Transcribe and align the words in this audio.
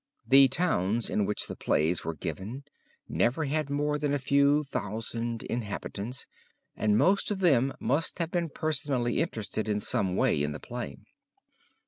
The 0.27 0.47
towns 0.47 1.11
in 1.11 1.27
which 1.27 1.45
the 1.45 1.55
plays 1.55 2.03
were 2.03 2.15
given 2.15 2.63
never 3.07 3.45
had 3.45 3.69
more 3.69 3.99
than 3.99 4.15
a 4.15 4.17
few 4.17 4.63
thousand 4.63 5.43
inhabitants 5.43 6.25
and 6.75 6.97
most 6.97 7.29
of 7.29 7.37
them 7.37 7.71
must 7.79 8.17
have 8.17 8.31
been 8.31 8.49
personally 8.49 9.21
interested 9.21 9.69
in 9.69 9.79
some 9.79 10.15
way 10.15 10.41
in 10.41 10.53
the 10.53 10.59
play. 10.59 10.97